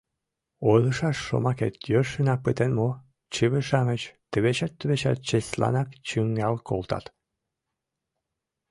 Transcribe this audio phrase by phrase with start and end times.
[0.69, 2.89] Ойлышаш шомакет йӧршынак пытен мо?—
[3.33, 7.05] чыве-шамыч тывечат-тувечат чеслынак чӱҥгал колтат.